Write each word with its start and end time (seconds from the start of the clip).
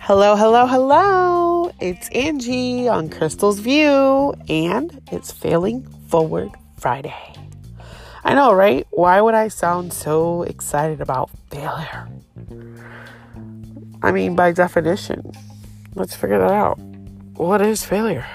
Hello, 0.00 0.34
hello, 0.34 0.66
hello. 0.66 1.70
It's 1.78 2.08
Angie 2.08 2.88
on 2.88 3.10
Chrystal's 3.10 3.58
View, 3.58 4.32
and 4.48 5.02
it's 5.12 5.30
Failing 5.30 5.86
Forward 6.08 6.50
Friday. 6.78 7.14
I 8.24 8.32
know, 8.32 8.54
right? 8.54 8.86
Why 8.92 9.20
would 9.20 9.34
I 9.34 9.48
sound 9.48 9.92
so 9.92 10.44
excited 10.44 11.02
about 11.02 11.28
failure? 11.50 12.08
I 14.02 14.10
mean, 14.10 14.34
by 14.34 14.52
definition, 14.52 15.32
let's 15.94 16.16
figure 16.16 16.38
that 16.38 16.50
out. 16.50 16.78
What 17.34 17.60
is 17.60 17.84
failure? 17.84 18.26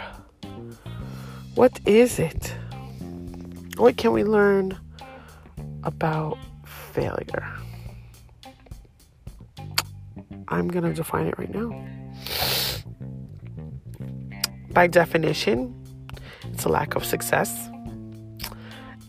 What 1.55 1.79
is 1.87 2.19
it? 2.19 2.53
What 3.77 3.97
can 3.97 4.11
we 4.11 4.23
learn 4.23 4.77
about 5.83 6.37
failure? 6.65 7.53
I'm 10.47 10.67
going 10.67 10.83
to 10.83 10.93
define 10.93 11.27
it 11.27 11.37
right 11.37 11.53
now. 11.53 11.87
By 14.71 14.87
definition, 14.87 15.73
it's 16.51 16.65
a 16.65 16.69
lack 16.69 16.95
of 16.95 17.05
success, 17.05 17.69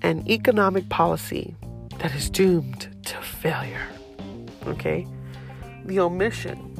an 0.03 0.29
economic 0.29 0.89
policy 0.89 1.57
that 1.99 2.15
is 2.15 2.29
doomed 2.29 2.89
to 3.05 3.17
failure. 3.19 3.87
Okay? 4.67 5.07
The 5.87 6.01
omission 6.01 6.71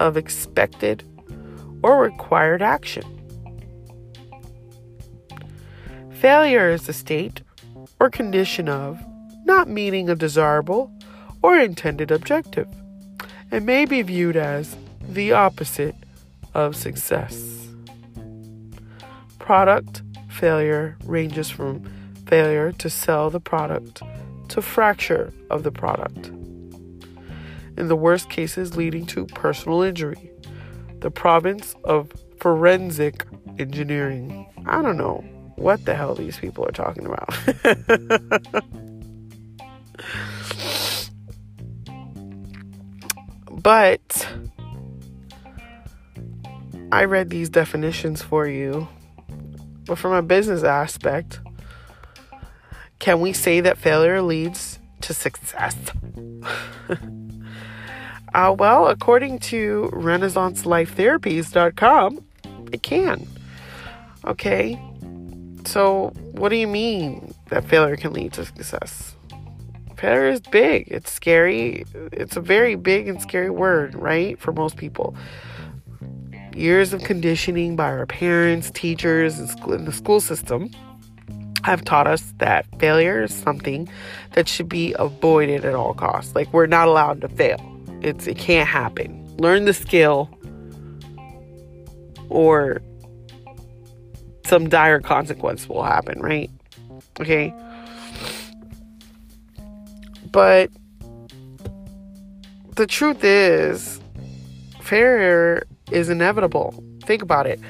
of 0.00 0.16
expected 0.16 1.04
or 1.82 2.00
required 2.00 2.62
action. 2.62 3.04
Failure 6.12 6.70
is 6.70 6.88
a 6.88 6.92
state 6.92 7.42
or 8.00 8.10
condition 8.10 8.68
of 8.68 8.98
not 9.44 9.68
meeting 9.68 10.08
a 10.08 10.16
desirable 10.16 10.90
or 11.42 11.58
intended 11.58 12.10
objective 12.10 12.66
and 13.50 13.66
may 13.66 13.84
be 13.84 14.02
viewed 14.02 14.36
as 14.36 14.76
the 15.02 15.32
opposite 15.32 15.94
of 16.54 16.74
success. 16.74 17.68
Product 19.38 20.02
failure 20.28 20.96
ranges 21.04 21.50
from 21.50 21.84
failure 22.26 22.72
to 22.72 22.88
sell 22.88 23.28
the 23.28 23.40
product 23.40 24.02
to 24.48 24.62
fracture 24.62 25.32
of 25.50 25.62
the 25.62 25.72
product. 25.72 26.28
In 27.76 27.88
the 27.88 27.96
worst 27.96 28.30
cases, 28.30 28.76
leading 28.76 29.06
to 29.06 29.26
personal 29.26 29.82
injury. 29.82 30.30
The 31.00 31.10
province 31.10 31.74
of 31.84 32.12
forensic 32.38 33.26
engineering. 33.58 34.46
I 34.66 34.82
don't 34.82 34.96
know 34.98 35.24
what 35.60 35.84
the 35.84 35.94
hell 35.94 36.14
these 36.14 36.38
people 36.38 36.66
are 36.66 36.72
talking 36.72 37.06
about. 37.06 37.28
But 43.62 44.26
I 46.90 47.04
read 47.04 47.30
these 47.30 47.50
definitions 47.50 48.22
for 48.22 48.46
you. 48.46 48.88
But 49.84 49.98
from 49.98 50.12
a 50.12 50.22
business 50.22 50.62
aspect, 50.62 51.40
can 52.98 53.20
we 53.20 53.34
say 53.34 53.60
that 53.60 53.76
failure 53.76 54.22
leads 54.22 54.78
to 55.02 55.12
success? 55.12 55.76
uh, 58.34 58.54
well, 58.58 58.88
according 58.88 59.40
to 59.40 59.90
RenaissanceLifeTherapies.com, 59.92 62.24
it 62.72 62.82
can. 62.82 63.28
Okay. 64.24 64.80
So, 65.70 66.08
what 66.32 66.48
do 66.48 66.56
you 66.56 66.66
mean 66.66 67.32
that 67.50 67.64
failure 67.64 67.96
can 67.96 68.12
lead 68.12 68.32
to 68.32 68.44
success? 68.44 69.14
failure 69.96 70.28
is 70.28 70.40
big. 70.40 70.88
It's 70.88 71.12
scary. 71.12 71.84
It's 72.12 72.36
a 72.36 72.40
very 72.40 72.74
big 72.74 73.06
and 73.06 73.20
scary 73.20 73.50
word, 73.50 73.94
right? 73.94 74.36
For 74.40 74.50
most 74.50 74.76
people. 74.76 75.14
Years 76.56 76.92
of 76.92 77.04
conditioning 77.04 77.76
by 77.76 77.84
our 77.84 78.06
parents, 78.06 78.70
teachers, 78.70 79.38
and 79.38 79.86
the 79.86 79.92
school 79.92 80.20
system 80.20 80.70
have 81.62 81.84
taught 81.84 82.06
us 82.06 82.32
that 82.38 82.66
failure 82.80 83.22
is 83.22 83.34
something 83.34 83.88
that 84.32 84.48
should 84.48 84.68
be 84.68 84.94
avoided 84.98 85.64
at 85.64 85.74
all 85.74 85.94
costs. 85.94 86.34
Like 86.34 86.52
we're 86.52 86.66
not 86.66 86.88
allowed 86.88 87.20
to 87.20 87.28
fail. 87.28 87.60
It's 88.00 88.26
it 88.26 88.38
can't 88.38 88.68
happen. 88.68 89.36
Learn 89.36 89.66
the 89.66 89.74
skill 89.74 90.30
or 92.30 92.80
some 94.50 94.68
dire 94.68 94.98
consequence 94.98 95.68
will 95.68 95.84
happen, 95.84 96.20
right? 96.20 96.50
Okay. 97.20 97.54
But 100.32 100.70
the 102.74 102.84
truth 102.86 103.22
is, 103.22 104.00
failure 104.80 105.62
is 105.92 106.08
inevitable. 106.08 106.82
Think 107.04 107.22
about 107.22 107.46
it. 107.46 107.60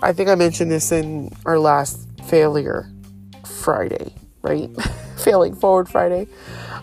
I 0.00 0.14
think 0.14 0.30
I 0.30 0.34
mentioned 0.34 0.70
this 0.70 0.90
in 0.92 1.30
our 1.44 1.58
last 1.58 2.08
failure 2.24 2.90
Friday, 3.62 4.14
right? 4.40 4.70
Failing 5.18 5.54
forward 5.54 5.90
Friday. 5.90 6.26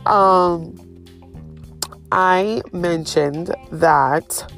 Um, 0.06 0.78
I 2.12 2.62
mentioned 2.72 3.56
that 3.72 4.54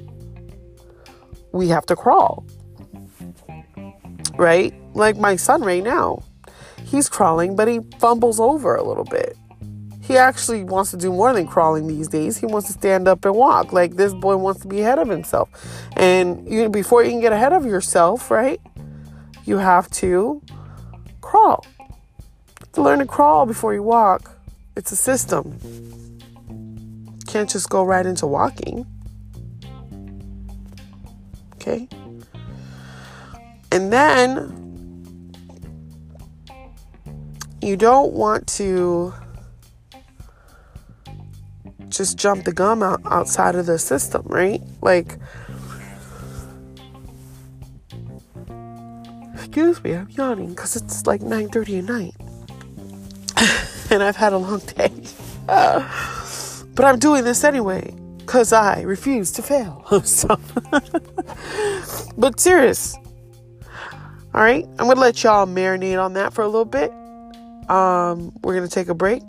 we 1.53 1.69
have 1.69 1.85
to 1.85 1.95
crawl, 1.95 2.45
right? 4.35 4.73
Like 4.93 5.17
my 5.17 5.35
son 5.35 5.61
right 5.61 5.83
now, 5.83 6.23
he's 6.85 7.09
crawling, 7.09 7.55
but 7.55 7.67
he 7.67 7.79
fumbles 7.99 8.39
over 8.39 8.75
a 8.75 8.83
little 8.83 9.05
bit 9.05 9.37
he 10.03 10.17
actually 10.17 10.65
wants 10.65 10.91
to 10.91 10.97
do 10.97 11.11
more 11.11 11.31
than 11.33 11.47
crawling 11.47 11.87
these 11.87 12.09
days. 12.09 12.37
He 12.37 12.45
wants 12.45 12.67
to 12.67 12.73
stand 12.73 13.07
up 13.07 13.23
and 13.23 13.35
walk. 13.35 13.71
Like 13.71 13.95
this 13.95 14.13
boy 14.13 14.35
wants 14.35 14.59
to 14.61 14.67
be 14.67 14.81
ahead 14.81 14.99
of 14.99 15.07
himself. 15.07 15.49
And 15.95 16.45
you 16.51 16.67
before 16.67 17.03
you 17.03 17.11
can 17.11 17.21
get 17.21 17.31
ahead 17.31 17.53
of 17.53 17.65
yourself, 17.65 18.29
right? 18.29 18.59
You 19.45 19.59
have 19.59 19.89
to 19.91 20.41
crawl. 21.21 21.65
To 22.73 22.81
learn 22.81 22.99
to 22.99 23.05
crawl 23.05 23.45
before 23.45 23.73
you 23.73 23.81
walk. 23.81 24.37
It's 24.75 24.91
a 24.91 24.95
system. 24.97 25.57
Can't 27.27 27.49
just 27.49 27.69
go 27.69 27.83
right 27.83 28.05
into 28.05 28.27
walking. 28.27 28.85
Okay? 31.55 31.87
And 33.73 33.91
then 33.91 35.33
you 37.59 37.75
don't 37.75 38.13
want 38.13 38.45
to 38.59 39.11
just 41.89 42.19
jump 42.19 42.43
the 42.43 42.51
gum 42.51 42.83
out 42.83 43.01
outside 43.05 43.55
of 43.55 43.65
the 43.65 43.79
system, 43.79 44.21
right? 44.27 44.61
Like, 44.83 45.17
excuse 49.33 49.83
me, 49.83 49.95
I'm 49.95 50.07
yawning 50.11 50.49
because 50.49 50.75
it's 50.75 51.07
like 51.07 51.21
9:30 51.21 51.79
at 51.79 51.85
night, 51.85 52.15
and 53.89 54.03
I've 54.03 54.17
had 54.17 54.33
a 54.33 54.37
long 54.37 54.59
day. 54.59 54.91
But 56.75 56.85
I'm 56.85 56.97
doing 56.97 57.23
this 57.23 57.43
anyway 57.43 57.93
because 58.17 58.51
I 58.51 58.81
refuse 58.81 59.31
to 59.33 59.43
fail. 59.43 59.85
so, 60.03 60.39
but 62.17 62.39
serious. 62.39 62.97
All 64.33 64.41
right, 64.41 64.65
I'm 64.79 64.87
gonna 64.87 64.99
let 64.99 65.23
y'all 65.23 65.45
marinate 65.45 66.03
on 66.03 66.13
that 66.13 66.33
for 66.33 66.41
a 66.41 66.47
little 66.47 66.65
bit. 66.65 66.91
Um, 67.69 68.31
we're 68.41 68.55
gonna 68.55 68.67
take 68.67 68.89
a 68.89 68.95
break 68.95 69.21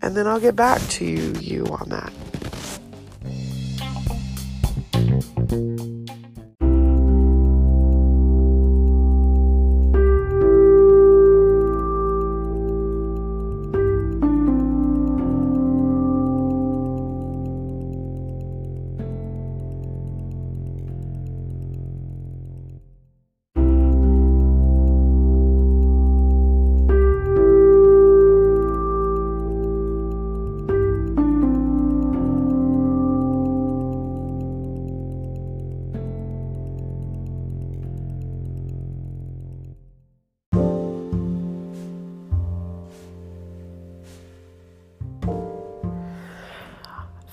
and 0.00 0.16
then 0.16 0.26
I'll 0.26 0.40
get 0.40 0.56
back 0.56 0.80
to 0.80 1.04
you 1.04 1.66
on 1.66 1.90
that. 1.90 2.12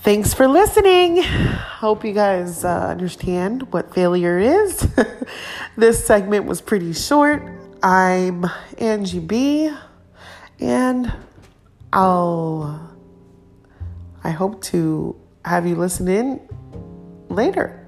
Thanks 0.02 0.32
for 0.32 0.48
listening. 0.48 1.22
Hope 1.22 2.06
you 2.06 2.14
guys 2.14 2.64
uh, 2.64 2.86
understand 2.86 3.70
what 3.70 3.94
failure 3.94 4.38
is. 4.38 4.88
this 5.76 6.02
segment 6.02 6.46
was 6.46 6.62
pretty 6.62 6.94
short. 6.94 7.42
I'm 7.82 8.46
Angie 8.78 9.18
B, 9.18 9.70
And 10.58 11.12
I'll, 11.92 12.96
I 14.24 14.30
hope 14.30 14.62
to 14.72 15.20
have 15.44 15.66
you 15.66 15.74
listen 15.74 16.08
in 16.08 16.48
later. 17.28 17.79